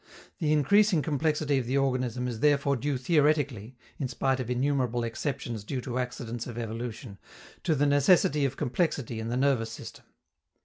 The 0.39 0.51
increasing 0.51 1.03
complexity 1.03 1.59
of 1.59 1.67
the 1.67 1.77
organism 1.77 2.27
is 2.27 2.39
therefore 2.39 2.75
due 2.75 2.97
theoretically 2.97 3.75
(in 3.99 4.07
spite 4.07 4.39
of 4.39 4.49
innumerable 4.49 5.03
exceptions 5.03 5.63
due 5.63 5.79
to 5.81 5.99
accidents 5.99 6.47
of 6.47 6.57
evolution) 6.57 7.19
to 7.65 7.75
the 7.75 7.85
necessity 7.85 8.43
of 8.43 8.57
complexity 8.57 9.19
in 9.19 9.27
the 9.29 9.37
nervous 9.37 9.69
system. 9.71 10.05